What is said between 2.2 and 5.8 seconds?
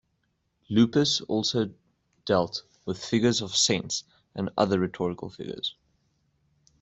dealt with figures of sense and other rhetorical figures.